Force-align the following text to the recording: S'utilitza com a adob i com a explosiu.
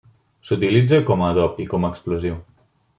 S'utilitza 0.47 0.99
com 1.11 1.23
a 1.25 1.29
adob 1.35 1.63
i 1.67 1.69
com 1.75 1.87
a 1.87 1.93
explosiu. 1.95 2.45